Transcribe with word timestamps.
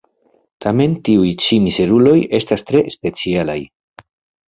Tamen 0.65 0.95
tiuj 1.09 1.29
ĉi 1.45 1.61
mizeruloj 1.67 2.17
estas 2.41 2.69
tre 2.73 2.85
specialaj. 2.99 3.63